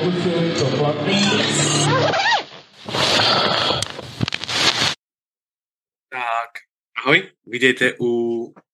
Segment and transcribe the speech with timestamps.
[0.00, 1.20] pokusil to platný.
[6.08, 6.50] Tak,
[6.96, 8.10] ahoj, vítejte u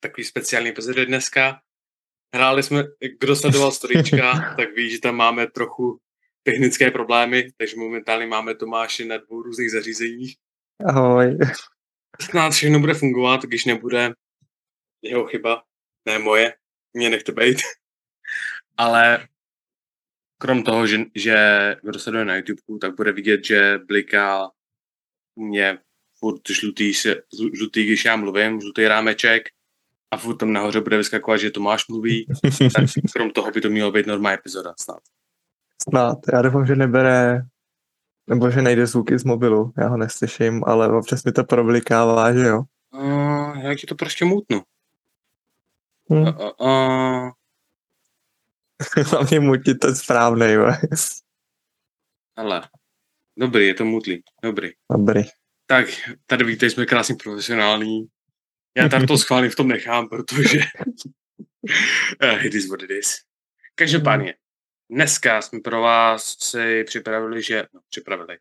[0.01, 1.61] takový speciální epizody dneska.
[2.35, 2.85] Hráli jsme,
[3.21, 5.99] kdo sledoval storíčka, tak ví, že tam máme trochu
[6.43, 10.37] technické problémy, takže momentálně máme Tomáše na dvou různých zařízeních.
[10.87, 11.39] Ahoj.
[12.21, 14.13] Snad všechno bude fungovat, když nebude
[15.03, 15.63] jeho chyba,
[16.09, 16.55] ne moje,
[16.95, 17.59] mě nechte být.
[18.77, 19.29] Ale
[20.39, 21.37] krom toho, že, že
[21.83, 24.51] kdo sleduje na YouTube, tak bude vidět, že bliká
[25.37, 25.79] mě
[26.19, 26.93] furt žlutý,
[27.55, 29.49] žlutý, když já mluvím, žlutý rámeček
[30.11, 32.27] a furt tam nahoře bude vyskakovat, že Tomáš mluví,
[32.75, 34.99] tak krom toho by to mělo být normální epizoda snad.
[35.89, 36.19] Snad.
[36.33, 37.43] Já doufám, že nebere,
[38.27, 39.73] nebo že nejde zvuky z mobilu.
[39.79, 42.63] Já ho neslyším, ale občas mi to problikává, že jo.
[42.91, 44.63] Uh, já ti to prostě mutnu.
[46.13, 46.17] Hm.
[46.17, 47.31] Uh, uh, uh,
[49.11, 50.73] Hlavně mutit to správnej, jo.
[52.37, 52.69] ale,
[53.39, 54.71] dobrý, je to mutlý, dobrý.
[54.93, 55.23] Dobrý.
[55.67, 55.87] Tak,
[56.27, 58.07] tady víte, jsme krásně profesionální.
[58.77, 60.59] Já tady to schválně v tom nechám, protože
[62.23, 63.17] uh, it is what it is.
[63.75, 64.35] Každopádně,
[64.91, 68.39] dneska jsme pro vás si připravili, že, no, připravili,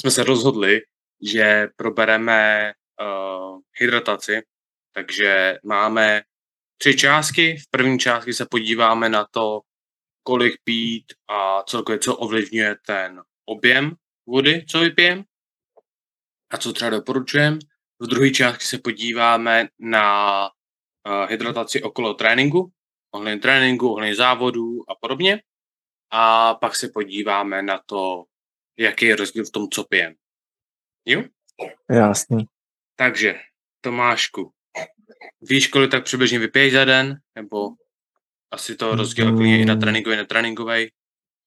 [0.00, 0.80] jsme se rozhodli,
[1.22, 4.42] že probereme uh, hydrataci,
[4.94, 6.22] takže máme
[6.78, 7.56] tři částky.
[7.56, 9.60] V první částky se podíváme na to,
[10.22, 15.24] kolik pít a celkově co ovlivňuje ten objem vody, co vypijem
[16.50, 17.58] a co třeba doporučujem.
[17.98, 22.72] V druhé části se podíváme na uh, hydrataci okolo tréninku,
[23.14, 25.42] ohledně tréninku, ohledně závodů a podobně.
[26.10, 28.24] A pak se podíváme na to,
[28.78, 30.14] jaký je rozdíl v tom, co pijem.
[31.04, 31.22] Jo?
[31.90, 32.44] Jasný.
[32.96, 33.40] Takže,
[33.80, 34.52] Tomášku,
[35.40, 37.20] víš, kolik tak přibližně vypiješ za den?
[37.34, 37.68] Nebo
[38.52, 40.92] asi to rozdíl klidně i na tréninkový, na tréninkový?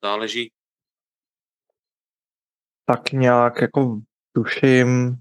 [0.03, 0.51] Záleží.
[2.85, 4.01] Tak nějak jako
[4.35, 5.15] tuším,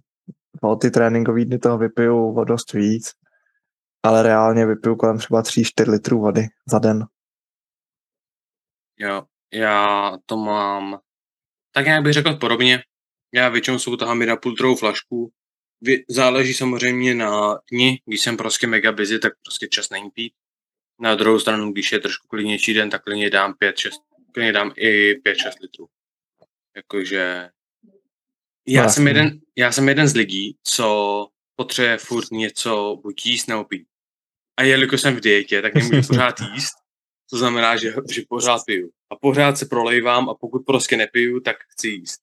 [0.62, 3.12] o ty tréninkové dny toho vypiju o dost víc,
[4.03, 7.06] ale reálně vypiju kolem třeba 3-4 litrů vody za den.
[8.98, 9.22] Jo,
[9.53, 10.98] já to mám,
[11.72, 12.82] tak nějak bych řekl podobně.
[13.34, 15.32] Já většinou jsou tahám na půl litrovou flašku.
[16.08, 20.32] Záleží samozřejmě na dni, když jsem prostě mega busy, tak prostě čas není pít.
[21.00, 23.91] Na druhou stranu, když je trošku klidnější den, tak klidně dám 5-6,
[24.32, 25.88] klidně dám i 5-6 litrů.
[26.77, 27.50] Jakože
[28.66, 33.47] já No, jsem, jeden, já jsem jeden z lidí, co potřebuje furt něco buď jíst
[33.47, 33.88] nebo pít.
[34.56, 36.75] A jelikož jsem v dietě, tak nemůžu pořád jíst.
[37.31, 38.91] To znamená, že, že pořád piju.
[39.11, 42.21] A pořád se prolejvám a pokud prostě nepiju, tak chci jíst.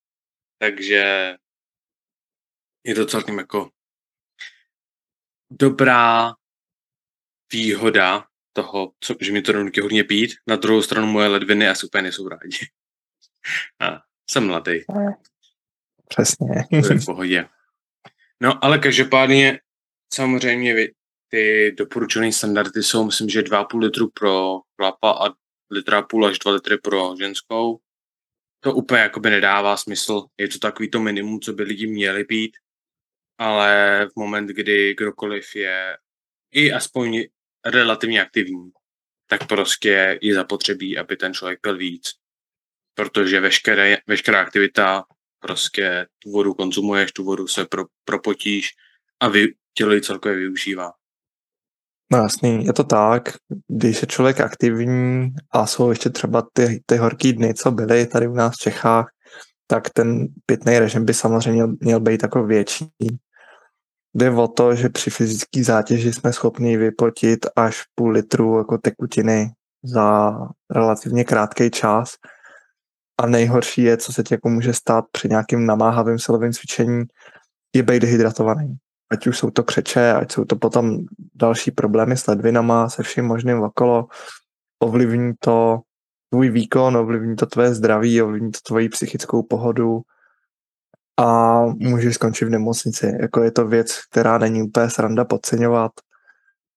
[0.58, 1.36] Takže
[2.84, 3.70] je to celkem jako
[5.52, 6.34] dobrá
[7.52, 10.32] výhoda toho, co, že mi to donutí hodně pít.
[10.48, 12.58] Na druhou stranu moje ledviny asi úplně nejsou rádi.
[13.80, 14.80] A jsem mladý.
[16.08, 16.48] Přesně.
[16.70, 17.46] To je v pohodě.
[18.42, 19.60] No, ale každopádně
[20.14, 20.88] samozřejmě
[21.28, 25.34] ty doporučené standardy jsou, myslím, že 2,5 litru pro chlapa a
[25.72, 27.80] litra půl až 2 litry pro ženskou.
[28.60, 30.26] To úplně jakoby nedává smysl.
[30.38, 32.52] Je to takový to minimum, co by lidi měli pít,
[33.38, 35.98] ale v moment, kdy kdokoliv je
[36.52, 37.24] i aspoň
[37.66, 38.72] relativně aktivní,
[39.28, 42.12] tak prostě je zapotřebí, aby ten člověk pil víc.
[42.94, 45.04] Protože veškeré, veškerá aktivita
[45.40, 48.70] prostě tu vodu konzumuješ, tu vodu se pro, propotíš
[49.20, 50.92] a vy, tělo ji celkově využívá.
[52.12, 53.24] No jasný, je to tak,
[53.68, 58.28] když je člověk aktivní a jsou ještě třeba ty, ty horký dny, co byly tady
[58.28, 59.12] u nás v Čechách,
[59.68, 62.86] tak ten pitný režim by samozřejmě měl, být jako větší.
[64.14, 69.52] Jde o to, že při fyzické zátěži jsme schopni vypotit až půl litru jako tekutiny
[69.84, 70.38] za
[70.72, 72.14] relativně krátký čas.
[73.20, 77.04] A nejhorší je, co se ti jako může stát při nějakým namáhavém silovém cvičení,
[77.76, 78.76] je být dehydratovaný.
[79.12, 80.98] Ať už jsou to křeče, ať jsou to potom
[81.36, 84.08] další problémy s ledvinama, se vším možným okolo.
[84.80, 85.80] Ovlivní to
[86.30, 90.02] tvůj výkon, ovlivní to tvoje zdraví, ovlivní to tvoji psychickou pohodu
[91.18, 93.18] a můžeš skončit v nemocnici.
[93.22, 95.92] Jako je to věc, která není úplně sranda podceňovat.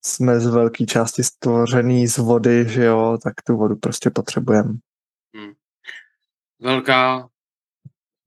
[0.04, 4.72] Jsme z velké části stvořený z vody, že jo, tak tu vodu prostě potřebujeme.
[6.60, 7.28] Velká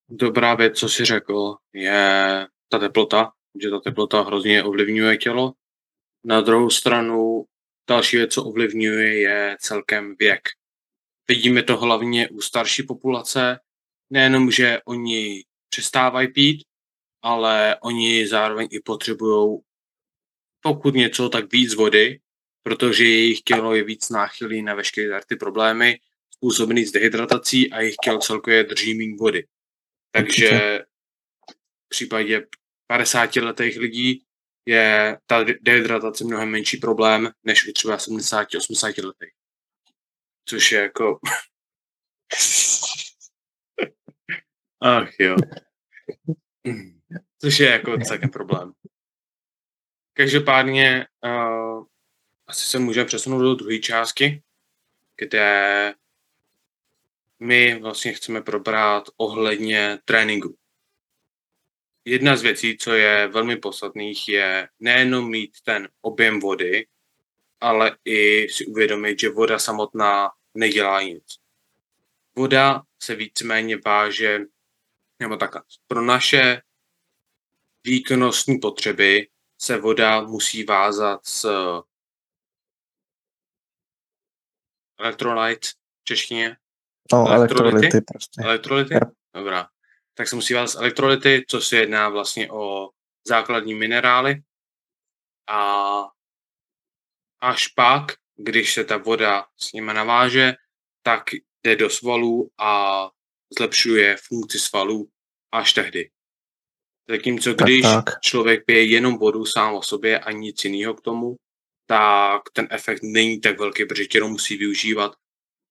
[0.10, 3.32] dobrá věc, co jsi řekl, je ta teplota,
[3.62, 5.54] že ta teplota hrozně ovlivňuje tělo.
[6.24, 7.46] Na druhou stranu
[7.90, 10.42] další věc, co ovlivňuje, je celkem věk.
[11.28, 13.60] Vidíme to hlavně u starší populace,
[14.10, 16.64] nejenom, že oni přestávají pít,
[17.22, 19.60] ale oni zároveň i potřebují,
[20.62, 22.20] pokud něco, tak víc vody,
[22.64, 26.00] protože jejich tělo je víc náchylý na veškeré ty problémy,
[26.34, 29.48] způsobený s dehydratací a jejich tělo celkově drží méně vody.
[30.12, 30.86] Takže
[31.86, 32.48] v případě
[32.88, 34.24] 50 letých lidí
[34.66, 39.34] je ta dehydratace mnohem menší problém, než u třeba 70-80 letých.
[40.46, 41.20] Což je jako...
[44.82, 45.36] Ach jo.
[47.42, 48.74] Což je jako celkem problém.
[50.14, 51.86] Každopádně uh,
[52.48, 54.44] asi se můžeme přesunout do druhé částky,
[55.18, 55.94] kde
[57.40, 60.58] my vlastně chceme probrat ohledně tréninku.
[62.06, 66.88] Jedna z věcí, co je velmi podstatných, je nejenom mít ten objem vody,
[67.62, 71.24] ale i si uvědomit, že voda samotná nedělá nic.
[72.36, 74.40] Voda se víceméně váže,
[75.20, 75.52] nebo tak,
[75.88, 76.62] pro naše
[77.84, 79.30] výkonnostní potřeby
[79.62, 81.50] se voda musí vázat s
[85.00, 85.68] electrolyte
[86.02, 86.58] v češtině.
[87.14, 88.42] No, elektrolyty prostě.
[88.42, 88.94] Elektrolyty?
[88.94, 89.04] Yep.
[89.34, 89.70] Dobrá.
[90.14, 92.90] Tak se musí vázat s elektrolyty, co se jedná vlastně o
[93.28, 94.44] základní minerály.
[95.48, 96.02] A
[97.40, 100.54] až pak, když se ta voda s nimi naváže,
[101.02, 101.24] tak
[101.64, 103.02] jde do svalů a
[103.58, 105.10] zlepšuje funkci svalů
[105.52, 106.10] až tehdy.
[107.10, 108.22] Zatímco když tak, tak.
[108.22, 111.36] člověk pije jenom vodu sám o sobě a nic jiného k tomu,
[111.86, 115.12] tak ten efekt není tak velký, protože tělo musí využívat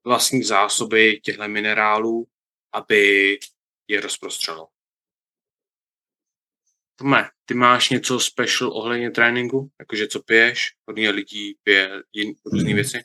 [0.07, 2.27] vlastní zásoby těchto minerálů,
[2.73, 3.39] aby
[3.89, 4.69] je rozprostřelo.
[6.99, 9.71] Tome, ty máš něco special ohledně tréninku?
[9.79, 10.75] Jakože co piješ?
[10.87, 12.75] Hodně lidí pije jin, různé hmm.
[12.75, 12.99] věci?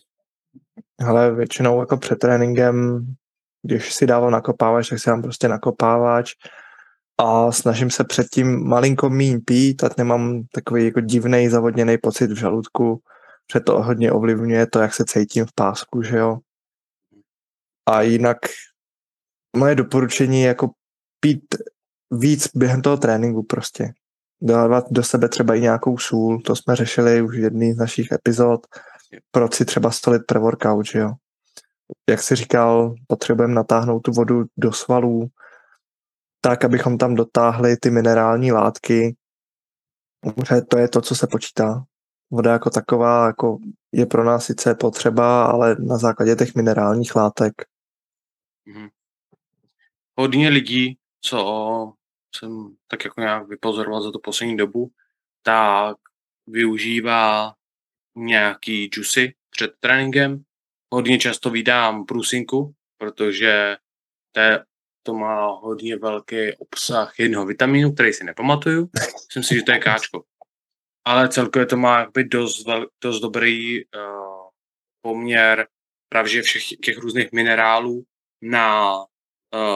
[1.07, 3.05] Ale většinou jako před tréninkem,
[3.63, 6.33] když si dával nakopávač, tak si dám prostě nakopávač
[7.17, 12.35] a snažím se předtím malinko míň pít, ať nemám takový jako divný zavodněný pocit v
[12.35, 13.01] žaludku,
[13.53, 16.37] že to hodně ovlivňuje to, jak se cítím v pásku, že jo.
[17.89, 18.37] A jinak
[19.55, 20.69] moje doporučení je jako
[21.19, 21.55] pít
[22.11, 23.93] víc během toho tréninku prostě.
[24.41, 28.11] Dávat do sebe třeba i nějakou sůl, to jsme řešili už v jedné z našich
[28.11, 28.67] epizod,
[29.31, 31.13] proč si třeba stolit pre-workout, že jo.
[32.09, 35.27] Jak si říkal, potřebujeme natáhnout tu vodu do svalů,
[36.41, 39.15] tak, abychom tam dotáhli ty minerální látky.
[40.49, 41.83] Že to je to, co se počítá.
[42.31, 43.57] Voda jako taková jako
[43.91, 47.53] je pro nás sice potřeba, ale na základě těch minerálních látek.
[48.67, 48.89] Mm-hmm.
[50.17, 51.93] Hodně lidí, co
[52.35, 54.91] jsem tak jako nějak vypozoroval za tu poslední dobu,
[55.43, 55.97] tak
[56.47, 57.53] využívá
[58.15, 60.43] nějaký džusy před tréninkem.
[60.93, 63.77] Hodně často vydám průsinku, protože
[64.31, 64.63] to je
[65.03, 68.89] to má hodně velký obsah jednoho vitamínu, který si nepamatuju.
[69.27, 70.23] Myslím si, že to je káčko.
[71.05, 72.65] Ale celkově to má jakby dost,
[73.03, 73.91] dost dobrý uh,
[75.01, 75.67] poměr
[76.09, 78.03] právě všech těch různých minerálů
[78.41, 79.05] na uh,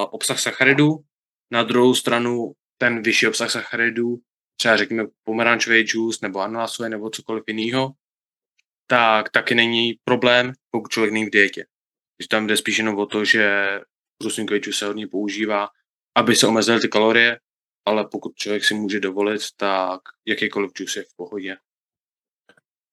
[0.10, 1.00] obsah sacharidů.
[1.52, 4.18] Na druhou stranu ten vyšší obsah sacharidů,
[4.60, 7.92] třeba řekněme pomerančový džus nebo ananasový nebo cokoliv jiného,
[8.88, 11.66] tak taky není problém, pokud člověk není v dietě.
[12.18, 13.70] Když tam jde spíš jenom o to, že
[14.24, 15.68] bruslinkový džus se hodně používá,
[16.18, 17.40] aby se omezily ty kalorie,
[17.86, 21.58] ale pokud člověk si může dovolit, tak jakýkoliv džus je v pohodě.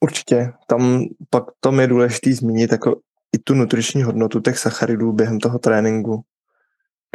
[0.00, 0.52] Určitě.
[0.66, 3.00] Tam pak tam je důležité zmínit jako
[3.32, 6.24] i tu nutriční hodnotu těch sacharidů během toho tréninku,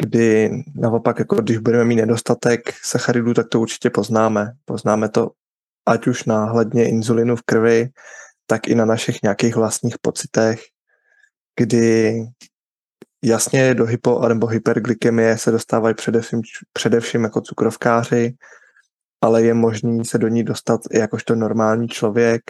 [0.01, 4.51] kdy naopak, jako když budeme mít nedostatek sacharidů, tak to určitě poznáme.
[4.65, 5.31] Poznáme to
[5.86, 7.89] ať už náhledně inzulinu v krvi,
[8.48, 10.62] tak i na našich nějakých vlastních pocitech,
[11.60, 12.13] kdy
[13.24, 16.42] Jasně do hypo nebo hyperglykemie se dostávají především,
[16.74, 18.36] především jako cukrovkáři,
[19.22, 22.42] ale je možný se do ní dostat i jakožto normální člověk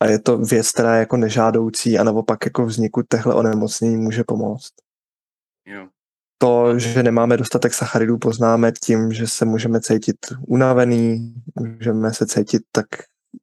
[0.00, 4.24] a je to věc, která je jako nežádoucí a naopak jako vzniku těchto onemocnění může
[4.24, 4.72] pomoct.
[5.66, 5.88] Jo.
[6.38, 10.16] To, že nemáme dostatek sacharidů, poznáme tím, že se můžeme cítit
[10.46, 12.86] unavený, můžeme se cítit tak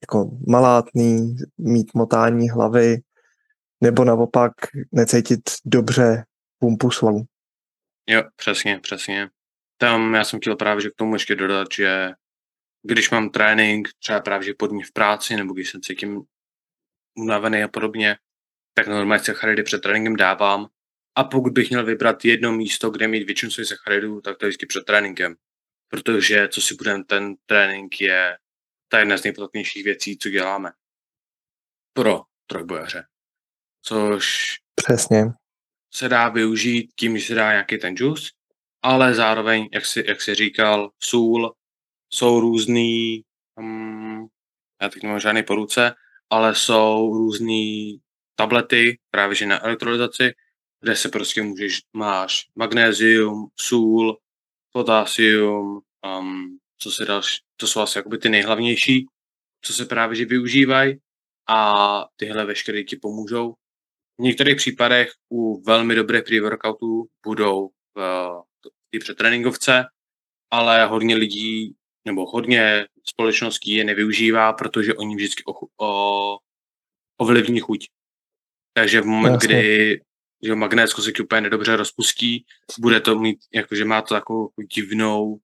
[0.01, 2.97] jako malátný, mít motání hlavy,
[3.81, 4.51] nebo naopak
[4.91, 6.23] necítit dobře
[6.59, 7.25] pumpu svalů.
[8.09, 9.29] Jo, přesně, přesně.
[9.77, 12.11] Tam já jsem chtěl právě že k tomu ještě dodat, že
[12.83, 16.21] když mám trénink, třeba právě podní v práci, nebo když se cítím
[17.17, 18.17] unavený a podobně,
[18.73, 20.67] tak normálně sacharidy před tréninkem dávám.
[21.15, 24.49] A pokud bych měl vybrat jedno místo, kde mít většinu svých sacharidů, tak to je
[24.49, 25.35] vždycky před tréninkem.
[25.89, 28.37] Protože, co si budeme, ten trénink je
[28.89, 30.71] ta jedna z nejpodstatnějších věcí, co děláme
[31.93, 33.03] pro trojbojaře
[33.81, 35.25] což Přesně.
[35.93, 38.31] se dá využít tím, že se dá nějaký ten džus,
[38.81, 41.55] ale zároveň, jak si, jak si říkal, sůl,
[42.13, 43.23] jsou různý,
[43.55, 44.27] um,
[44.81, 45.95] já teď nemám žádný po ruce,
[46.29, 47.99] ale jsou různý
[48.35, 50.33] tablety, právě že na elektrolyzaci,
[50.81, 54.17] kde se prostě můžeš, máš magnézium, sůl,
[54.71, 55.81] potásium,
[56.19, 59.05] um, co se další, to jsou asi jakoby ty nejhlavnější,
[59.61, 60.99] co se právě že využívají
[61.49, 63.53] a tyhle veškeré ti pomůžou.
[64.19, 68.41] V některých případech u velmi dobrých pre-workoutů budou v
[68.91, 69.85] té přetréninkovce,
[70.51, 76.37] ale hodně lidí nebo hodně společností je nevyužívá, protože oni vždycky o, o,
[77.17, 77.87] ovlivní chuť.
[78.73, 79.47] Takže v moment, Jasně.
[79.47, 80.01] kdy
[80.43, 82.45] že magnétsko se úplně nedobře rozpustí,
[82.79, 85.39] bude to mít, jakože má to takovou divnou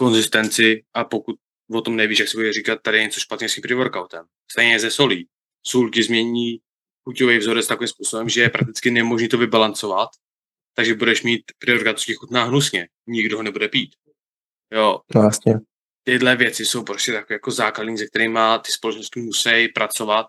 [0.00, 1.36] konzistenci a pokud
[1.72, 4.24] o tom nevíš, jak si bude říkat, tady je něco špatně s tím pre-workoutem.
[4.50, 5.28] Stejně ze solí.
[5.62, 6.60] Sůl ti změní
[7.04, 10.08] chuťový vzorec takovým způsobem, že je prakticky nemožné to vybalancovat,
[10.74, 12.88] takže budeš mít pre-workout, co chutná hnusně.
[13.06, 13.90] Nikdo ho nebude pít.
[14.72, 15.00] Jo.
[15.14, 15.54] No, vlastně.
[16.02, 20.26] Tyhle věci jsou prostě takové jako základní, se kterými ty společnosti musí pracovat,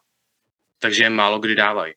[0.80, 1.94] takže je málo kdy dávají.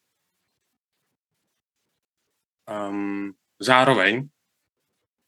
[2.89, 4.29] Um, zároveň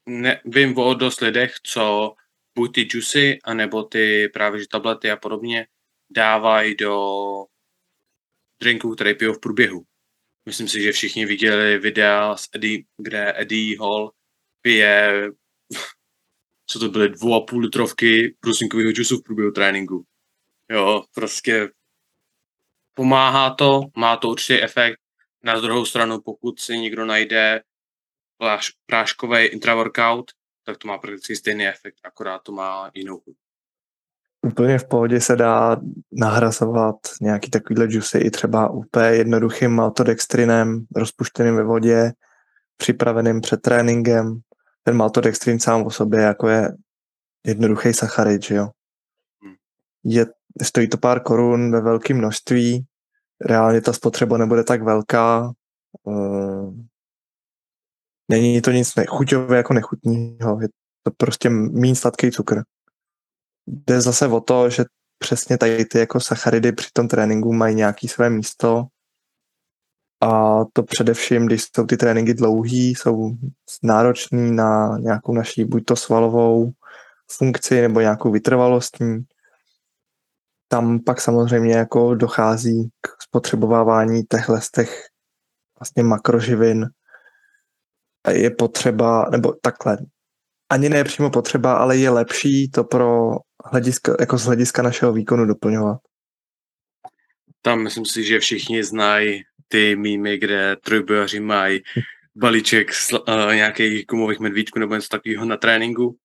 [0.07, 2.15] ne, vím o dost lidech, co
[2.57, 5.67] buď ty juicy, anebo ty právě že tablety a podobně
[6.11, 6.97] dávají do
[8.61, 9.83] drinků, které pijou v průběhu.
[10.47, 14.13] Myslím si, že všichni viděli videa z Eddie, kde Eddie Hall
[14.61, 15.29] pije
[16.67, 20.05] co to byly, dvou a půl litrovky prusinkového džusu v průběhu tréninku.
[20.71, 21.69] Jo, prostě
[22.95, 25.01] pomáhá to, má to určitě efekt.
[25.43, 27.63] Na druhou stranu, pokud si někdo najde
[28.87, 30.33] práškový intraworkout,
[30.66, 33.37] tak to má prakticky stejný efekt, akorát to má jinou chuť.
[34.42, 35.76] Úplně v pohodě se dá
[36.12, 42.12] nahrazovat nějaký takovýhle juicy i třeba úplně jednoduchým maltodextrinem, rozpuštěným ve vodě,
[42.76, 44.40] připraveným před tréninkem.
[44.82, 46.73] Ten maltodextrin sám o sobě jako je
[47.46, 48.68] jednoduchý sacharid, že jo.
[49.42, 49.54] Hmm.
[50.04, 50.26] Je,
[50.62, 52.87] stojí to pár korun ve velkém množství,
[53.40, 55.52] reálně ta spotřeba nebude tak velká,
[56.02, 56.75] uh,
[58.28, 60.68] není to nic nechuťové jako nechutního, je
[61.02, 62.62] to prostě méně sladký cukr.
[63.66, 64.85] Jde zase o to, že
[65.18, 68.87] přesně tady ty jako sacharidy při tom tréninku mají nějaký své místo
[70.21, 73.37] a to především, když jsou ty tréninky dlouhý, jsou
[73.83, 76.73] náročný na nějakou naší buď to svalovou
[77.30, 79.25] funkci nebo nějakou vytrvalostní,
[80.68, 85.06] tam pak samozřejmě jako dochází k spotřebovávání těchto z těch
[85.80, 86.87] vlastně makroživin.
[88.30, 89.99] Je potřeba, nebo takhle,
[90.71, 93.30] ani ne přímo potřeba, ale je lepší to pro
[93.64, 95.99] hlediska, jako z hlediska našeho výkonu doplňovat.
[97.62, 101.83] Tam myslím si, že všichni znají ty mýmy, kde trojbojaři mají
[102.35, 103.18] balíček z, uh,
[103.54, 106.16] nějakých gumových medvídků nebo něco takového na tréninku.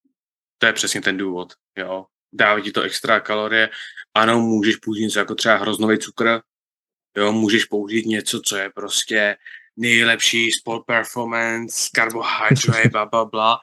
[0.57, 1.53] To je přesně ten důvod.
[1.77, 2.05] Jo.
[2.33, 3.69] Dává ti to extra kalorie.
[4.13, 6.39] Ano, můžeš použít něco jako třeba hroznový cukr,
[7.17, 9.35] jo, můžeš použít něco, co je prostě
[9.81, 13.57] nejlepší sport performance, carbohydrate, bla, bla, bla,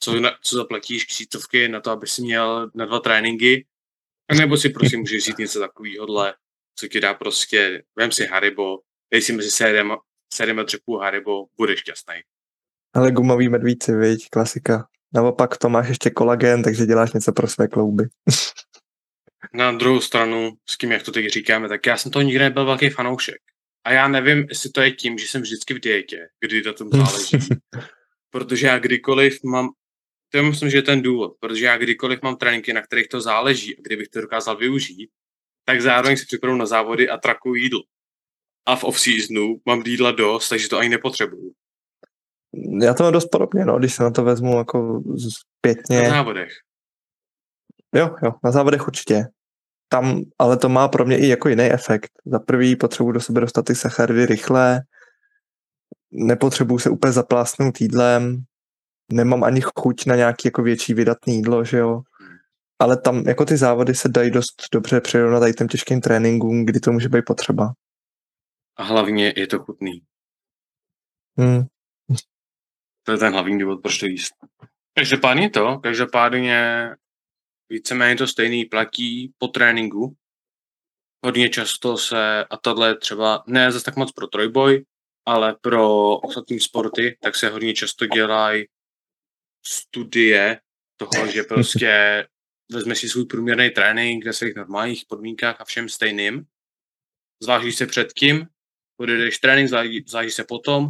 [0.00, 0.12] co,
[0.42, 3.66] co zaplatíš křítovky na to, aby si měl na dva tréninky,
[4.28, 6.06] a nebo si prostě můžeš říct něco takového,
[6.74, 8.78] co ti dá prostě, vem si Haribo,
[9.12, 9.98] dej si mezi sériema,
[10.34, 12.14] sériema dřepů Haribo, budeš šťastný.
[12.94, 14.88] Ale gumový medvíci, viď, klasika.
[15.14, 18.04] Naopak to máš ještě kolagen, takže děláš něco pro své klouby.
[19.54, 22.64] Na druhou stranu, s kým, jak to teď říkáme, tak já jsem to nikdy nebyl
[22.64, 23.51] velký fanoušek.
[23.84, 26.90] A já nevím, jestli to je tím, že jsem vždycky v dietě, kdy to tom
[26.90, 27.38] záleží.
[28.30, 29.68] protože já kdykoliv mám,
[30.30, 33.20] to je myslím, že je ten důvod, protože já kdykoliv mám tréninky, na kterých to
[33.20, 35.10] záleží a kdybych to dokázal využít,
[35.64, 37.80] tak zároveň si připravu na závody a trakuju jídlo.
[38.66, 41.52] A v off-seasonu mám jídla dost, takže to ani nepotřebuju.
[42.82, 45.02] Já to mám dost podobně, no, když se na to vezmu jako
[45.58, 46.02] zpětně.
[46.02, 46.52] Na závodech.
[47.94, 49.24] Jo, jo, na závodech určitě.
[49.92, 52.10] Tam, ale to má pro mě i jako jiný efekt.
[52.26, 54.80] Za prvý potřebuji do sebe dostat ty sacharidy rychle,
[56.10, 58.42] nepotřebuji se úplně zaplásnout jídlem,
[59.12, 62.00] nemám ani chuť na nějaký jako větší vydatný jídlo, že jo.
[62.78, 66.80] Ale tam jako ty závody se dají dost dobře přirovnat tady těm těžkým tréninkům, kdy
[66.80, 67.72] to může být potřeba.
[68.76, 69.92] A hlavně je to chutný.
[71.38, 71.62] Hmm.
[73.02, 74.32] To je ten hlavní důvod, proč to jíst.
[74.94, 76.88] Každopádně to, každopádně
[77.72, 80.16] víceméně to stejný platí po tréninku.
[81.24, 84.84] Hodně často se, a tohle třeba ne zase tak moc pro trojboj,
[85.26, 88.64] ale pro ostatní sporty, tak se hodně často dělají
[89.66, 90.60] studie
[90.96, 92.26] toho, že prostě
[92.72, 96.46] vezme si svůj průměrný trénink ve svých normálních podmínkách a všem stejným,
[97.42, 98.46] zvážíš se předtím,
[99.00, 99.70] odjedeš trénink,
[100.08, 100.88] zvážíš se potom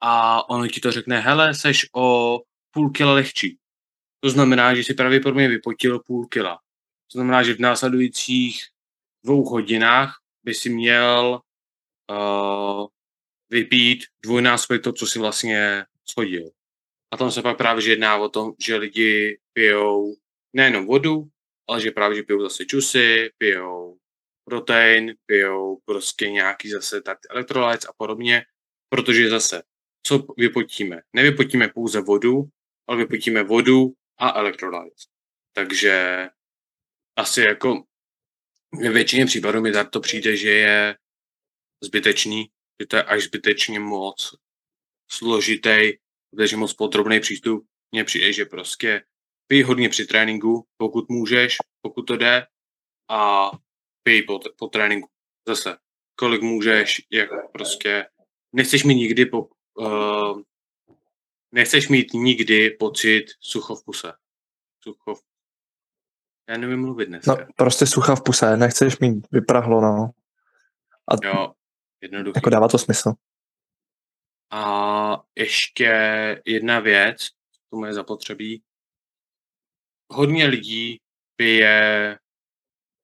[0.00, 2.38] a on ti to řekne, hele, seš o
[2.70, 3.58] půl kila lehčí.
[4.24, 6.56] To znamená, že si pravděpodobně vypotil půl kila.
[7.12, 8.62] To znamená, že v následujících
[9.24, 11.40] dvou hodinách by si měl
[12.10, 12.86] uh,
[13.50, 16.50] vypít dvojnásobek to, co si vlastně schodil.
[17.10, 20.14] A tam se pak právě jedná o tom, že lidi pijou
[20.52, 21.28] nejenom vodu,
[21.68, 23.98] ale že právě že pijou zase čusy, pijou
[24.44, 28.44] protein, pijou prostě nějaký zase tak elektrolytes a podobně,
[28.88, 29.62] protože zase,
[30.06, 31.00] co vypotíme?
[31.12, 32.44] Nevypotíme pouze vodu,
[32.88, 35.06] ale vypotíme vodu a elektrolytes.
[35.52, 36.26] Takže
[37.16, 37.84] asi jako
[38.82, 40.96] ve většině případů mi to přijde, že je
[41.82, 44.34] zbytečný, že to je až zbytečně moc
[45.10, 45.92] složitý,
[46.32, 47.66] zbytečně moc podrobný přístup.
[47.92, 49.04] Mně přijde, že prostě
[49.46, 52.46] pij hodně při tréninku, pokud můžeš, pokud to jde,
[53.08, 53.50] a
[54.02, 55.08] pij po, po tréninku.
[55.48, 55.76] Zase,
[56.14, 58.06] kolik můžeš, jak prostě,
[58.52, 60.42] nechceš mít nikdy po, uh,
[61.54, 64.12] nechceš mít nikdy pocit sucho v puse.
[64.80, 65.22] Sucho v...
[66.48, 67.26] Já nevím mluvit dnes.
[67.26, 70.10] No, prostě sucha v puse, nechceš mít vyprahlo, no.
[71.08, 71.52] A jo,
[72.00, 72.38] jednoduché.
[72.38, 73.12] Jako dává to smysl.
[74.50, 75.88] A ještě
[76.46, 77.28] jedna věc,
[77.70, 78.62] tomu je zapotřebí.
[80.12, 81.00] Hodně lidí
[81.36, 82.18] pije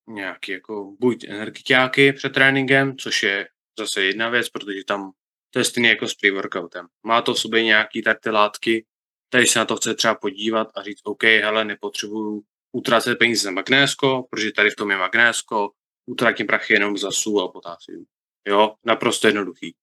[0.08, 5.12] nějaký jako buď energiťáky před tréninkem, což je zase jedna věc, protože tam
[5.50, 6.86] to je stejný jako s pre-workoutem.
[7.02, 8.86] Má to v sobě nějaký tak ty látky,
[9.28, 12.42] tady se na to chce třeba podívat a říct, OK, hele, nepotřebuju
[12.72, 15.70] utrácet peníze za magnésko, protože tady v tom je magnésko,
[16.06, 18.04] utratím prachy jenom za sůl a potásium.
[18.48, 19.74] Jo, naprosto jednoduchý.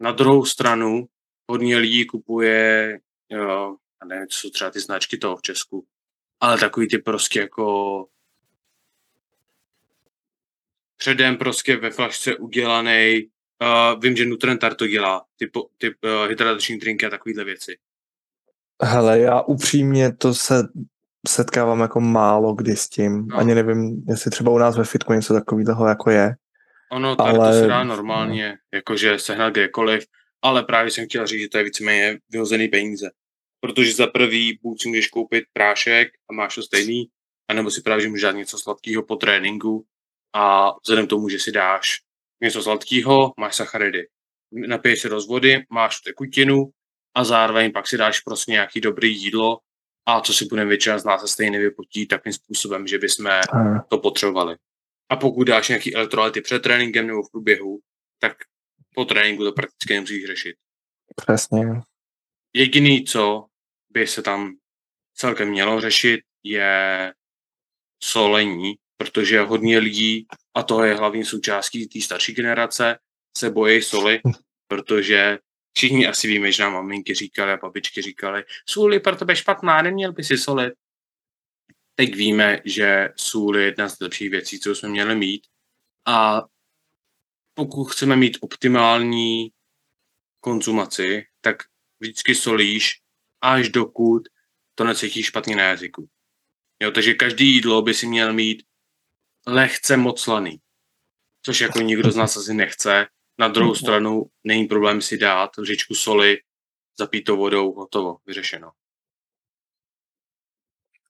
[0.00, 1.08] Na druhou stranu
[1.50, 5.86] hodně lidí kupuje, jo, a nevím, co jsou třeba ty značky toho v Česku,
[6.40, 8.06] ale takový ty prostě jako
[10.96, 13.30] předem prostě ve flašce udělaný,
[13.62, 17.76] uh, vím, že Nutrentar to dělá, ty, ty uh, hydratační drinky a takovýhle věci.
[18.82, 20.68] Hele, já upřímně to se
[21.28, 23.26] setkávám jako málo kdy s tím.
[23.26, 23.38] No.
[23.38, 26.34] Ani nevím, jestli třeba u nás ve fitku něco takového jako je.
[26.92, 27.52] Ono, tak ale...
[27.52, 28.76] to se dá normálně, no.
[28.78, 30.04] jakože sehnat kdekoliv,
[30.42, 33.10] ale právě jsem chtěl říct, že to je víceméně vyhozený peníze.
[33.60, 37.08] Protože za prvý buď si můžeš koupit prášek a máš to stejný,
[37.48, 39.84] anebo si právě že můžeš dát něco sladkého po tréninku
[40.32, 42.00] a vzhledem k tomu, že si dáš
[42.40, 44.08] něco sladkého, máš sacharidy.
[44.52, 46.70] Napiješ se do vody, máš tekutinu
[47.14, 49.58] a zároveň pak si dáš prostě nějaký dobrý jídlo
[50.06, 53.30] a co si budeme většina z nás se stejně nevypotí takým způsobem, že bychom
[53.88, 54.56] to potřebovali.
[55.10, 57.78] A pokud dáš nějaký elektrolyty před tréninkem nebo v průběhu,
[58.18, 58.36] tak
[58.94, 60.56] po tréninku to prakticky nemusíš řešit.
[61.16, 61.64] Přesně.
[62.54, 63.44] Jediný, co
[63.90, 64.56] by se tam
[65.14, 67.12] celkem mělo řešit, je
[68.02, 70.26] solení, protože hodně lidí,
[70.58, 72.98] a to je hlavní součástí té starší generace,
[73.36, 74.20] se bojí soli,
[74.68, 75.38] protože
[75.76, 79.82] všichni asi víme, že nám maminky říkali a babičky říkali, sůl je pro tebe špatná,
[79.82, 80.74] neměl by si solit.
[81.94, 85.46] Teď víme, že sůl je jedna z lepších věcí, co jsme měli mít.
[86.06, 86.42] A
[87.54, 89.52] pokud chceme mít optimální
[90.40, 91.56] konzumaci, tak
[92.00, 93.00] vždycky solíš,
[93.40, 94.22] až dokud
[94.74, 96.08] to necítíš špatně na jazyku.
[96.82, 98.62] Jo, takže každý jídlo by si měl mít
[99.48, 100.60] lehce moc slaný,
[101.42, 103.06] což jako nikdo z nás asi nechce.
[103.40, 106.38] Na druhou stranu není problém si dát lžičku soli,
[106.98, 108.70] zapít to vodou, hotovo, vyřešeno.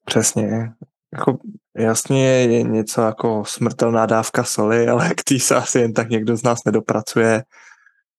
[0.05, 0.73] Přesně.
[1.13, 1.37] Jako,
[1.77, 6.37] jasně je něco jako smrtelná dávka soli, ale k tý se asi jen tak někdo
[6.37, 7.43] z nás nedopracuje.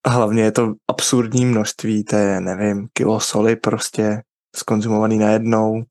[0.05, 4.23] A hlavně je to absurdní množství, to je, nevím, kilo soli prostě
[4.57, 5.85] skonzumovaný najednou.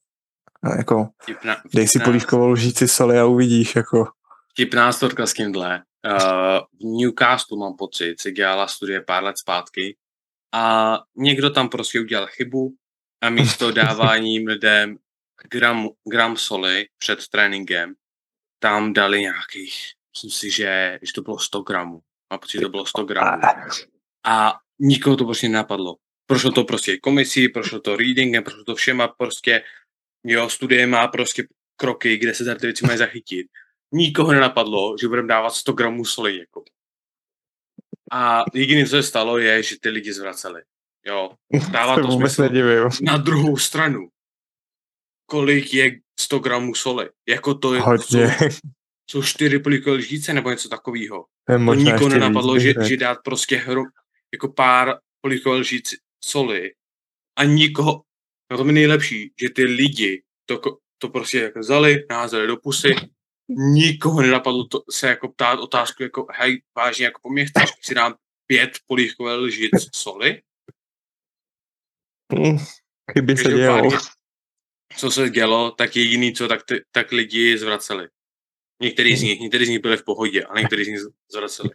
[0.63, 1.09] A jako,
[1.73, 4.07] dej si polívkovou lžíci soli a uvidíš, jako.
[4.59, 5.83] Vtipná storka s tímhle.
[6.05, 9.97] Uh, v Newcastle mám pocit, se dělala studie pár let zpátky
[10.53, 12.75] a někdo tam prostě udělal chybu
[13.21, 14.97] a místo dávání lidem
[15.51, 17.93] gram, gram soli před tréninkem,
[18.61, 19.75] tam dali nějakých,
[20.15, 22.01] myslím si, že, že to bylo 100 gramů.
[22.29, 23.41] A pocit, to bylo 100 gramů.
[24.25, 25.95] A nikoho to prostě nenapadlo.
[26.25, 29.63] Prošlo to prostě komisí, prošlo to readingem, prošlo to všema prostě,
[30.23, 33.47] jo, studie má prostě kroky, kde se ty věci mají zachytit.
[33.91, 36.63] Nikoho nenapadlo, že budeme dávat 100 gramů soli, jako.
[38.11, 40.61] A jediné, co se stalo, je, že ty lidi zvraceli.
[41.05, 41.31] Jo,
[41.71, 42.49] dává to smysl.
[43.01, 44.09] Na druhou stranu,
[45.25, 47.09] kolik je 100 gramů soli?
[47.27, 48.27] Jako to je, Hodně.
[48.27, 48.59] Jsou,
[49.09, 51.25] jsou čtyři políkové lžíce nebo něco takového.
[51.47, 53.83] To nikoho nenapadlo, víc, že, že dát prostě hru,
[54.33, 56.71] jako pár políkové lžíc soli
[57.35, 58.03] a nikoho,
[58.51, 60.59] no to mi nejlepší, že ty lidi to,
[60.97, 62.95] to prostě jako vzali, naházeli do pusy,
[63.49, 67.95] nikoho nenapadlo to, se jako ptát otázku, jako hej, vážně, jako po mě chceš si
[67.95, 68.15] dám
[68.47, 70.41] pět polívkové lžic soli?
[72.33, 72.57] Mm,
[73.13, 73.91] chyby se dělalo.
[74.97, 78.07] Co se dělo, tak jediný co, tak, ty, tak lidi zvraceli.
[78.81, 80.99] Některý z nich, některý z nich byli v pohodě, a některý z nich
[81.31, 81.69] zvraceli.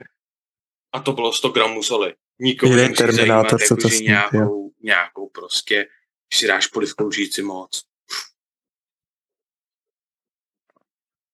[0.93, 2.15] A to bylo 100 gramů soli.
[2.39, 5.89] Jiný nemusí zajímat, co jako, to že nějakou, nějakou prostě,
[6.29, 7.85] když si dáš polivkou žít si moc.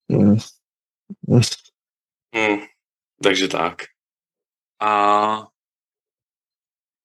[2.35, 2.59] Hmm.
[3.23, 3.81] Takže tak.
[4.79, 4.89] A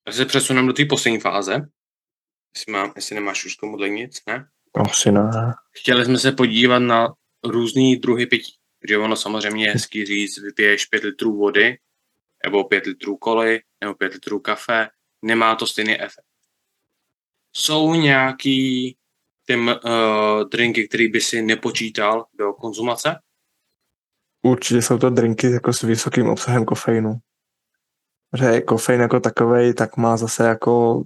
[0.06, 1.52] já se přesuneme do té poslední fáze.
[2.56, 4.48] Jestli, mám, jestli nemáš už k tomuhle nic, ne?
[4.74, 5.30] Asi ne.
[5.70, 7.08] Chtěli jsme se podívat na
[7.44, 8.52] různý druhy pití.
[8.78, 11.78] Protože ono samozřejmě je hezký říct, vypiješ 5 litrů vody,
[12.44, 14.88] nebo 5 litrů koly, nebo 5 litrů kafe.
[15.22, 16.26] Nemá to stejný efekt.
[17.52, 18.96] Jsou nějaký
[19.46, 19.70] ty uh,
[20.50, 23.16] drinky, který by si nepočítal do konzumace?
[24.42, 27.18] Určitě jsou to drinky jako s vysokým obsahem kofeinu.
[28.36, 31.02] Že kofein jako takovej, tak má zase jako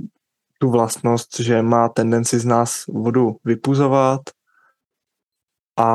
[0.59, 4.21] tu vlastnost, že má tendenci z nás vodu vypuzovat
[5.79, 5.87] a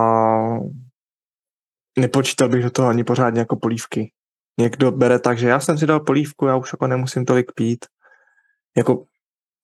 [2.00, 4.12] nepočítal bych do toho ani pořádně jako polívky.
[4.60, 7.86] Někdo bere tak, že já jsem si dal polívku, já už jako nemusím tolik pít.
[8.78, 9.06] Jako,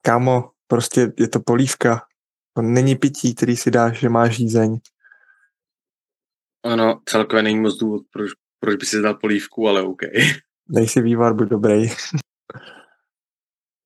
[0.01, 2.05] kámo, prostě je to polívka.
[2.53, 4.79] To není pití, který si dáš, že máš žízeň.
[6.63, 10.01] Ano, celkově není moc důvod, proč, proč by si dal polívku, ale OK.
[10.69, 11.89] Dej si vývar, buď dobrý.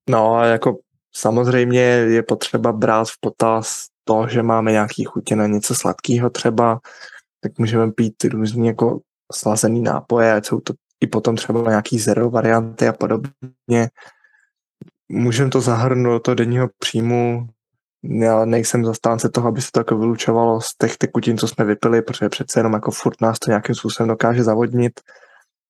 [0.09, 0.79] no a jako
[1.15, 6.79] samozřejmě je potřeba brát v potaz to, že máme nějaký chutě na něco sladkého třeba,
[7.41, 8.99] tak můžeme pít různý jako
[9.33, 13.89] slazený nápoje, ať jsou to i potom třeba nějaký zero varianty a podobně.
[15.09, 17.47] Můžeme to zahrnout do toho denního příjmu,
[18.09, 22.01] já nejsem zastánce toho, aby se to jako vylučovalo z těch tekutin, co jsme vypili,
[22.01, 24.99] protože přece jenom jako furt nás to nějakým způsobem dokáže zavodnit.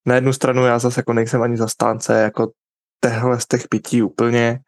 [0.06, 2.52] Na jednu stranu já zase jako nejsem ani zastánce jako
[3.00, 4.60] tehle z těch pití úplně,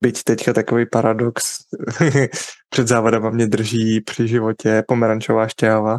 [0.00, 1.58] byť teďka takový paradox
[2.68, 5.98] před závodama mě drží při životě pomerančová šťáva.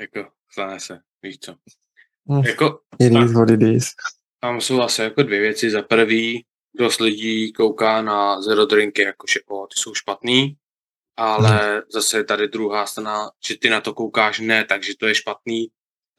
[0.00, 1.54] Jako, stane se, víš co.
[2.32, 2.42] Hm.
[2.46, 3.90] Jako, It is what it is.
[4.40, 5.70] tam jsou asi jako dvě věci.
[5.70, 10.56] Za prvý, dost lidí kouká na zero drinky, jakože o, ty jsou špatný,
[11.16, 15.14] ale zase je tady druhá strana, že ty na to koukáš ne, takže to je
[15.14, 15.66] špatný,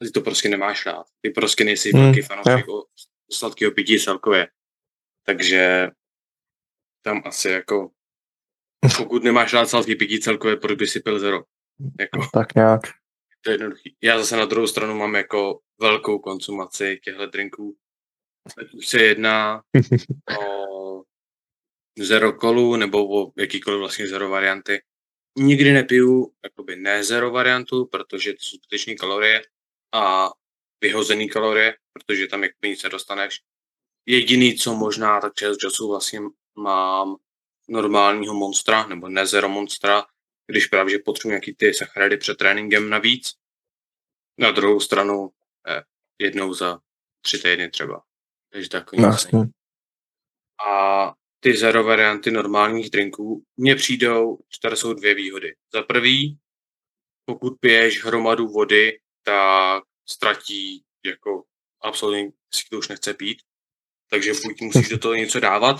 [0.04, 1.06] ty to prostě nemáš rád.
[1.20, 2.84] Ty prostě nejsi Hmm, velký fanoušek o
[3.32, 4.48] sladkého pití celkově.
[5.26, 5.88] Takže
[7.02, 7.90] tam asi jako,
[8.96, 11.42] pokud nemáš rád sladký pití celkově, proč by si pil zero?
[12.00, 12.80] Jako, Tak nějak.
[13.44, 13.96] to je jednoduchý.
[14.02, 17.76] Já zase na druhou stranu mám jako velkou konzumaci těchto drinků.
[18.58, 19.62] Ať už se jedná
[20.40, 21.02] o
[21.98, 24.82] zero kolu nebo o jakýkoliv vlastně zero varianty.
[25.38, 29.42] Nikdy nepiju jakoby ne zero variantu, protože to jsou zbytečné kalorie
[29.92, 30.30] a
[30.80, 33.40] vyhozený kalorie, protože tam jakoby nic nedostaneš.
[34.06, 36.20] Jediný, co možná, tak čas času vlastně
[36.58, 37.16] mám
[37.68, 40.06] normálního monstra, nebo ne zero monstra,
[40.46, 43.32] když právě že potřebuji nějaký ty sacharidy před tréninkem navíc.
[44.38, 45.30] Na druhou stranu
[45.68, 45.82] eh,
[46.18, 46.80] jednou za
[47.20, 48.02] tři týdny třeba.
[48.56, 49.38] Takže takový jasně.
[50.68, 55.54] a ty zero varianty normálních drinků mně přijdou, že tady jsou dvě výhody.
[55.72, 56.38] Za prvý,
[57.24, 61.44] pokud piješ hromadu vody, tak ztratí jako
[61.80, 63.38] absolutně si to už nechce pít.
[64.10, 65.76] Takže buď musíš do toho něco dávat,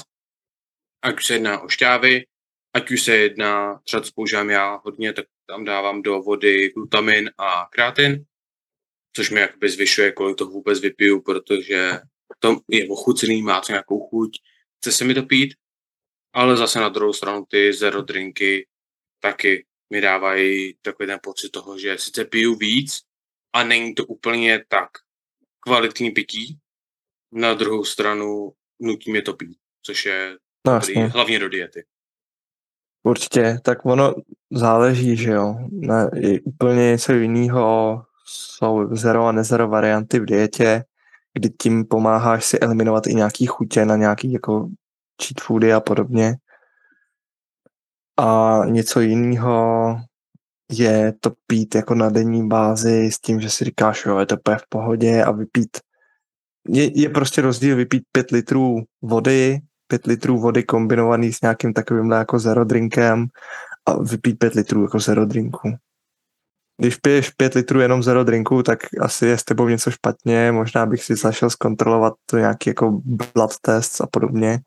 [1.03, 2.27] ať už se jedná o šťávy,
[2.75, 7.31] ať už se jedná, třeba co používám já hodně, tak tam dávám do vody glutamin
[7.39, 8.25] a kreatin,
[9.13, 12.01] což mi jakoby zvyšuje, kolik toho vůbec vypiju, protože
[12.39, 14.39] to je ochucený, má to nějakou chuť,
[14.79, 15.55] chce se mi to pít,
[16.33, 18.67] ale zase na druhou stranu ty zero drinky
[19.21, 23.01] taky mi dávají takový ten pocit toho, že sice piju víc
[23.53, 24.91] a není to úplně tak
[25.61, 26.59] kvalitní pití,
[27.33, 31.85] na druhou stranu nutí mě to pít, což je No, dobrý, hlavně do diety.
[33.03, 34.15] Určitě, tak ono
[34.51, 35.55] záleží, že jo.
[35.71, 40.85] Ne, je úplně něco jiného jsou zero a nezero varianty v dietě,
[41.37, 44.69] kdy tím pomáháš si eliminovat i nějaký chutě na nějaký jako
[45.23, 46.37] cheat foody a podobně.
[48.19, 49.97] A něco jiného
[50.73, 54.37] je to pít jako na denní bázi s tím, že si říkáš, jo, je to
[54.37, 55.77] v pohodě a vypít
[56.69, 62.11] je, je prostě rozdíl vypít 5 litrů vody, 5 litrů vody kombinovaný s nějakým takovým
[62.11, 63.27] jako zero drinkem
[63.87, 65.69] a vypít 5 litrů jako zero drinku.
[66.79, 70.87] Když piješ 5 litrů jenom zero drinku, tak asi je s tebou něco špatně, možná
[70.87, 74.59] bych si zašel zkontrolovat to nějaký jako blood test a podobně.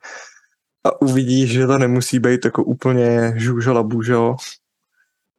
[0.83, 4.35] A uvidíš, že to nemusí být jako úplně žůžol a bůžo.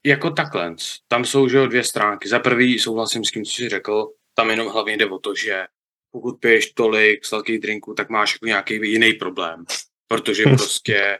[0.06, 0.74] Jako takhle,
[1.08, 2.28] tam jsou že dvě stránky.
[2.28, 5.64] Za prvý souhlasím s tím, co jsi řekl, tam jenom hlavně jde o to, že
[6.10, 9.64] pokud piješ tolik sladkých drinků, tak máš jako nějaký jiný problém.
[10.08, 11.18] Protože prostě,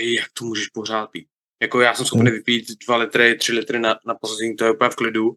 [0.00, 1.28] jak to můžeš pořád pít?
[1.62, 4.90] Jako já jsem schopný vypít dva litry, tři litry na, na poslední, to je úplně
[4.90, 5.36] v klidu,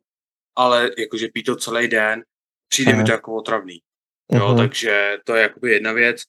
[0.56, 2.24] ale jakože pít to celý den,
[2.68, 3.80] Přijde mi to jako otravný.
[4.32, 4.58] Jo, Mhm.
[4.58, 6.24] takže to je jakoby jedna věc.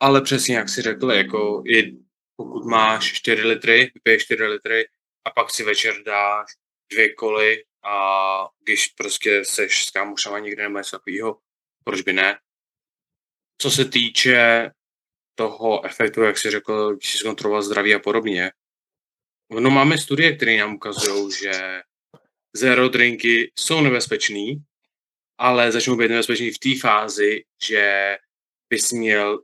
[0.00, 1.92] Ale přesně jak si řekl, jako je,
[2.36, 4.84] pokud máš 4 litry, vypiješ 4 litry
[5.24, 6.46] a pak si večer dáš
[6.92, 11.38] dvě koly a když prostě seš s kámošama někde nebo něco takového,
[11.84, 12.38] proč by ne?
[13.58, 14.70] Co se týče
[15.34, 18.50] toho efektu, jak si řekl, když si zkontroloval zdraví a podobně,
[19.60, 21.82] no máme studie, které nám ukazují, že
[22.56, 24.64] zero drinky jsou nebezpečný,
[25.38, 28.16] ale začnou být nebezpečný v té fázi, že
[28.70, 29.42] bys měl,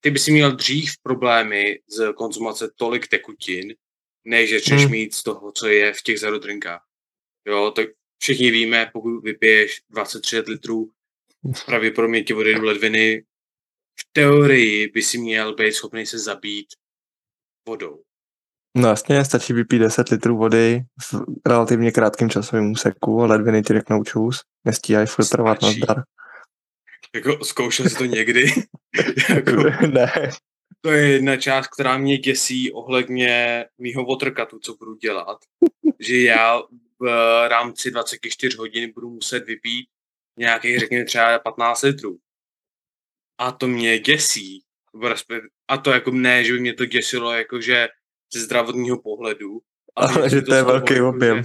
[0.00, 3.74] ty bys měl dřív problémy z konzumace tolik tekutin,
[4.24, 4.90] než začneš Hmm.
[4.90, 6.84] mít z toho, co je v těch zero drinkách.
[7.46, 7.88] Jo, tak
[8.18, 10.90] všichni víme, pokud vypiješ 23 litrů,
[11.66, 13.24] pravděpodobně ti odejdu ledviny,
[14.00, 16.66] v teorii by si měl být schopný se zabít
[17.68, 18.02] vodou.
[18.76, 20.80] No jasně, stačí vypít 10 litrů vody
[21.12, 21.14] v
[21.46, 26.02] relativně krátkém časovém úseku a ledviny ti řeknou čus, nestíhají filtrovat na zdar.
[27.14, 28.52] Jako zkoušel jsi to někdy?
[29.34, 29.52] jako,
[29.86, 30.12] ne,
[30.80, 35.38] to je jedna část, která mě děsí ohledně mýho watercutu, co budu dělat.
[35.98, 36.62] že já
[36.98, 37.08] v
[37.48, 39.88] rámci 24 hodin budu muset vypít
[40.38, 42.18] nějakých, řekněme, třeba 15 litrů.
[43.38, 44.62] A to mě děsí.
[45.68, 47.88] A to jako ne, že by mě to děsilo jakože
[48.32, 49.60] ze zdravotního pohledu.
[49.96, 51.42] ale děsí že to je z toho, velký objem.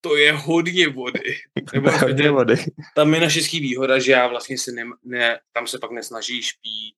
[0.00, 1.20] To je hodně vody.
[1.74, 2.54] Nebo To je hodně respektive vody.
[2.96, 6.94] tam je naštěstí výhoda, že já vlastně se ne, ne, tam se pak nesnažíš pít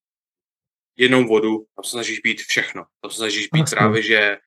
[0.96, 2.84] jenom vodu, tam se snažíš pít všechno.
[3.00, 3.76] Tam se snažíš pít Jasně.
[3.76, 4.38] právě, že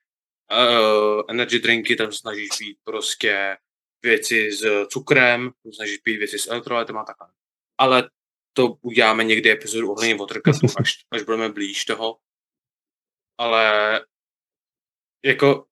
[0.52, 3.58] uh, energy drinky, tam se snažíš pít prostě
[4.04, 7.28] věci s cukrem, tam se snažíš pít věci s elektrolytem a takhle.
[7.78, 8.10] Ale
[8.54, 12.18] to uděláme někdy epizodu ohledně watercutu, až, až budeme blíž toho.
[13.38, 14.02] Ale
[15.26, 15.66] jako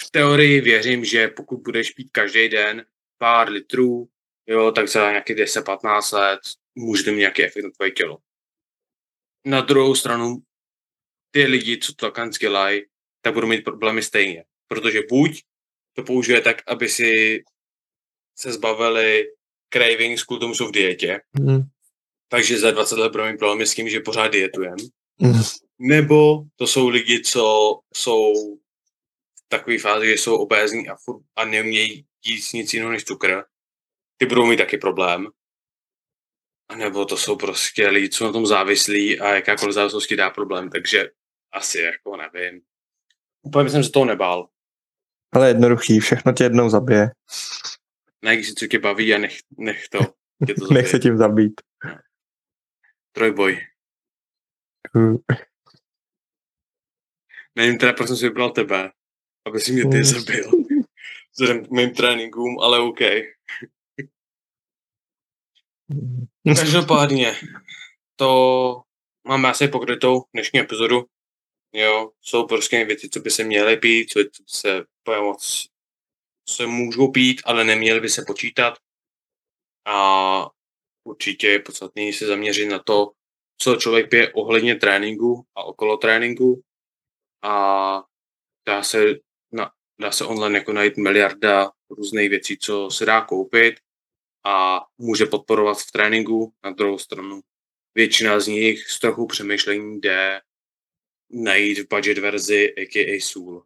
[0.00, 2.86] v teorii věřím, že pokud budeš pít každý den
[3.18, 4.08] pár litrů,
[4.46, 6.40] jo, tak za nějakých 10-15 let
[6.74, 8.18] může mít nějaký efekt na tvoje tělo.
[9.46, 10.36] Na druhou stranu,
[11.30, 12.82] ty lidi, co to takhle dělají,
[13.22, 14.44] tak budou mít problémy stejně.
[14.68, 15.42] Protože buď
[15.96, 17.42] to použije tak, aby si
[18.38, 19.26] se zbavili
[19.72, 21.62] cravings kvůli tomu, jsou v dietě, Mm.
[22.28, 24.76] takže za 20 let budeme mít problémy s tím, že pořád dietujem.
[25.18, 25.42] Mm.
[25.78, 28.32] Nebo to jsou lidi, co jsou
[29.48, 33.42] takové fázi, že jsou obézní a, furt, a neumějí jíst nic jiného než cukr.
[34.16, 35.26] Ty budou mít taky problém.
[36.68, 40.30] A nebo to jsou prostě lidi, co na tom závislí a jakákoliv závislost ti dá
[40.30, 41.10] problém, takže
[41.52, 42.60] asi jako nevím.
[43.42, 44.48] Úplně jsem se toho nebál.
[45.32, 47.10] Ale jednoduchý, všechno tě jednou zabije.
[48.24, 49.98] Ne, když si co tě baví a nech, nech to.
[50.46, 51.60] Tě to Nech se tím zabít.
[53.12, 53.60] Trojboj.
[54.94, 55.16] Mm.
[57.54, 58.90] Nevím teda, proč jsem si vybral tebe,
[59.44, 60.04] aby si mě ty Mm.
[60.04, 60.50] zabil.
[61.32, 63.00] Vzhledem k mým tréninkům, ale OK.
[66.56, 67.34] Každopádně,
[68.16, 68.82] to
[69.28, 71.04] máme asi pokrytou dnešní epizodu.
[71.72, 75.66] Jo, jsou prostě věci, co by se měly pít, co se pomoc
[76.48, 78.74] se můžou pít, ale neměly by se počítat.
[79.86, 80.50] A
[81.04, 83.12] určitě je podstatný se zaměřit na to,
[83.58, 86.62] co člověk pije ohledně tréninku a okolo tréninku.
[87.42, 88.02] A
[88.66, 89.04] dá se,
[90.00, 93.74] dá se online jako najít miliarda různých věcí, co se dá koupit
[94.44, 96.52] a může podporovat v tréninku.
[96.64, 97.40] Na druhou stranu
[97.94, 100.40] většina z nich z trochu přemýšlení jde
[101.30, 103.20] najít v budget verzi a.k.a.
[103.20, 103.64] sůl.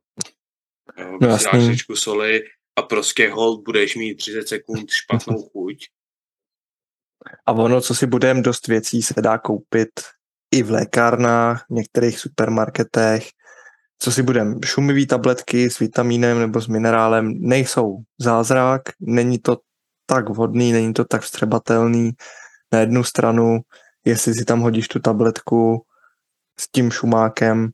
[0.98, 2.44] Jo, No soli
[2.76, 5.86] a prostě hold budeš mít 30 sekund špatnou chuť.
[7.46, 9.90] A ono, co si budem, dost věcí se dá koupit
[10.50, 13.28] i v lékárnách, v některých supermarketech.
[13.98, 19.58] Co si budem, šumivý tabletky s vitamínem nebo s minerálem nejsou zázrak, není to
[20.06, 22.10] tak vhodný, není to tak vstřebatelný.
[22.72, 23.60] Na jednu stranu,
[24.04, 25.82] jestli si tam hodíš tu tabletku
[26.60, 27.70] s tím šumákem,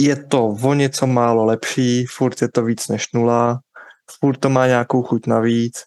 [0.00, 3.60] je to o něco málo lepší, furt je to víc než nula,
[4.20, 5.82] furt to má nějakou chuť navíc,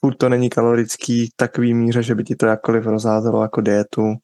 [0.00, 4.14] furt to není kalorický takový míře, že by ti to jakkoliv rozházelo jako dietu.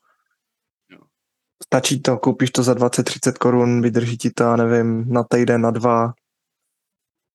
[1.64, 6.12] Stačí to, koupíš to za 20-30 korun, vydrží ti to, nevím, na týden, na dva.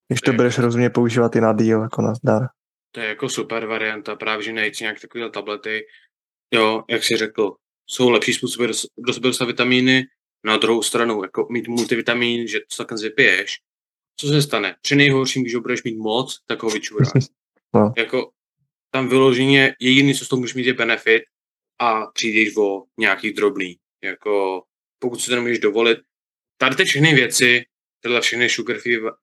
[0.07, 2.47] Když to budeš rozumně používat i na díl, jako na zdar.
[2.91, 5.85] To je jako super varianta, právě že najít si nějak takové tablety.
[6.53, 7.55] Jo, jak jsi řekl,
[7.87, 8.65] jsou lepší způsoby,
[8.97, 10.03] do sebe dostat vitamíny,
[10.45, 13.57] na druhou stranu, jako mít multivitamin, že to takhle vypiješ,
[14.19, 14.75] co se stane?
[14.81, 17.09] Při nejhorším, když ho budeš mít moc, tak ho vyčuráš.
[17.75, 17.93] No.
[17.97, 18.31] Jako
[18.91, 21.23] tam vyloženě jediný, co z toho můžeš mít, je benefit
[21.79, 23.77] a přijdeš o nějaký drobný.
[24.03, 24.63] Jako
[24.99, 25.99] pokud si to nemůžeš dovolit,
[26.57, 27.65] tady ty všechny věci,
[27.99, 28.77] tyhle všechny sugar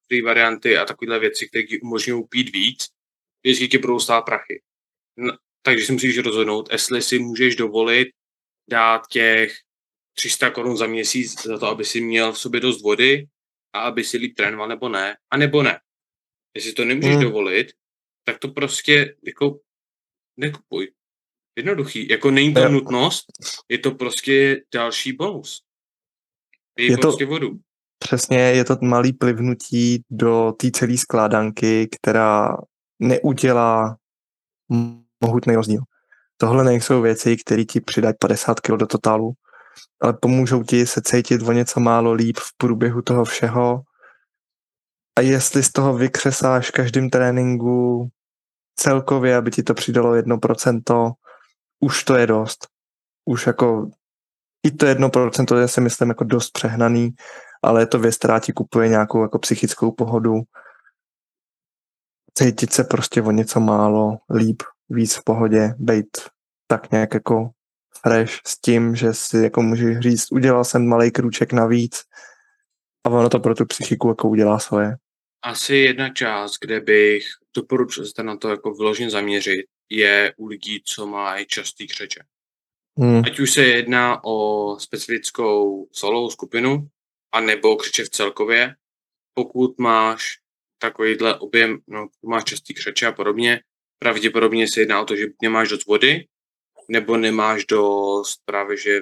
[0.06, 2.88] free, varianty a takovéhle věci, které ti umožňují pít víc,
[3.44, 4.62] vždycky ti budou stát prachy.
[5.18, 8.08] N- takže si musíš rozhodnout, jestli si můžeš dovolit
[8.70, 9.52] dát těch
[10.14, 13.26] 300 korun za měsíc za to, aby si měl v sobě dost vody
[13.72, 15.80] a aby si líp trénoval nebo ne, a nebo ne.
[16.54, 17.22] Jestli to nemůžeš hmm.
[17.22, 17.72] dovolit,
[18.24, 19.60] tak to prostě jako
[20.36, 20.92] nekupuj.
[21.60, 22.08] Jednoduchý.
[22.08, 23.24] Jako není to nutnost,
[23.68, 25.62] je to prostě další bonus.
[26.78, 27.58] Je, je prostě to, vodu.
[27.98, 32.56] Přesně, je to malý plivnutí do té celé skládanky, která
[32.98, 33.96] neudělá
[35.24, 35.82] mohutný rozdíl.
[36.36, 39.32] Tohle nejsou věci, které ti přidají 50 kg do totálu,
[40.00, 43.82] ale pomůžou ti se cítit o něco málo líp v průběhu toho všeho.
[45.18, 48.08] A jestli z toho vykřesáš každým tréninku
[48.76, 51.12] celkově, aby ti to přidalo 1%,
[51.80, 52.66] už to je dost.
[53.24, 53.90] Už jako
[54.66, 57.14] i to 1% je si myslím jako dost přehnaný,
[57.62, 60.34] ale je to věc, která ti kupuje nějakou jako psychickou pohodu.
[62.34, 66.18] Cítit se prostě o něco málo líp, víc v pohodě, být
[66.66, 67.50] tak nějak jako
[68.02, 72.02] fresh s tím, že si jako můžeš říct, udělal jsem malý krůček navíc
[73.04, 74.96] a ono to pro tu psychiku jako udělá svoje.
[75.42, 77.24] Asi jedna část, kde bych
[77.56, 82.20] doporučil se na to jako vyloženě zaměřit, je u lidí, co mají častý křeče.
[82.98, 83.22] Hmm.
[83.26, 86.88] Ať už se jedná o specifickou solovou skupinu,
[87.32, 88.74] anebo křeče v celkově.
[89.34, 90.38] Pokud máš
[90.78, 93.60] takovýhle objem, no, máš častý křeče a podobně,
[93.98, 96.26] pravděpodobně se jedná o to, že nemáš dost vody,
[96.88, 99.00] nebo nemáš dost právě že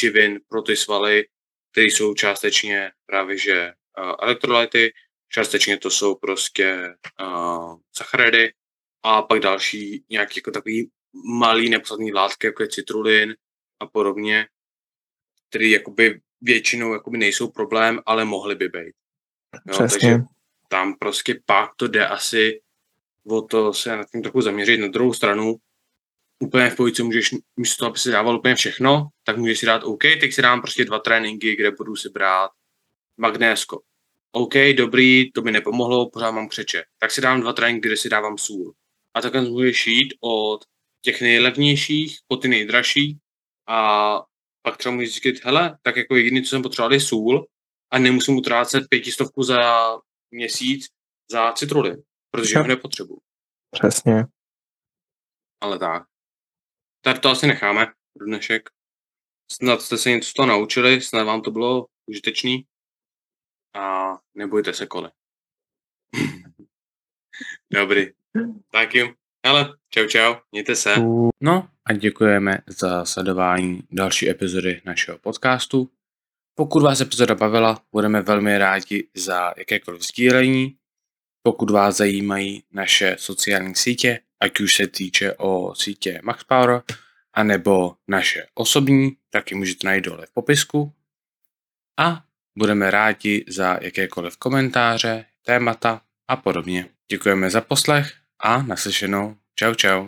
[0.00, 1.24] živin pro ty svaly,
[1.72, 4.92] které jsou částečně právě že uh, elektrolyty,
[5.28, 8.52] částečně to jsou prostě uh, sacharidy
[9.02, 10.90] a pak další nějaký jako takový
[11.38, 13.36] malý nepodstatný látky, jako je citrulin
[13.80, 14.46] a podobně,
[15.48, 18.94] který jakoby většinou jakoby nejsou problém, ale mohly by být.
[19.66, 20.16] Jo, takže
[20.68, 22.60] tam prostě pak to jde asi
[23.26, 24.78] o to se na tím trochu zaměřit.
[24.78, 25.56] Na druhou stranu,
[26.38, 29.84] úplně v pojici můžeš, místo toho, aby si dával úplně všechno, tak můžeš si dát
[29.84, 32.50] OK, teď si dám prostě dva tréninky, kde budu si brát
[33.16, 33.80] magnésko.
[34.32, 36.84] OK, dobrý, to mi nepomohlo, pořád mám křeče.
[36.98, 38.74] Tak si dám dva tréninky, kde si dávám sůl.
[39.18, 40.64] A takhle můžeš jít od
[41.04, 43.18] těch nejlevnějších po ty nejdražší
[43.68, 44.20] a
[44.62, 47.46] pak třeba můžeš říct, hele, tak jako jediný, co jsem potřeboval, je sůl
[47.90, 49.60] a nemusím utrácet pětistovku za
[50.30, 50.86] měsíc
[51.30, 53.20] za citrulin, protože ho nepotřebuji.
[53.70, 54.24] Přesně.
[55.60, 56.02] Ale tak.
[57.00, 57.86] Tak to asi necháme
[58.18, 58.68] pro dnešek.
[59.52, 62.66] Snad jste se něco z toho naučili, snad vám to bylo užitečný
[63.74, 65.12] a nebojte se kole.
[67.72, 68.17] Dobrý.
[68.72, 69.08] Tak jo.
[69.46, 70.94] Hele, čau čau, mějte se.
[71.40, 75.90] No a děkujeme za sledování další epizody našeho podcastu.
[76.54, 80.76] Pokud vás epizoda bavila, budeme velmi rádi za jakékoliv sdílení.
[81.42, 86.82] Pokud vás zajímají naše sociální sítě, ať už se týče o sítě MaxPower,
[87.32, 90.92] anebo naše osobní, tak ji můžete najít dole v popisku.
[91.98, 92.24] A
[92.58, 96.88] budeme rádi za jakékoliv komentáře, témata a podobně.
[97.10, 99.34] Děkujeme za poslech a naslyšenou.
[99.58, 100.06] Čau čau.